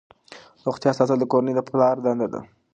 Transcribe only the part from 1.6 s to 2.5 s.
پلار دنده ده.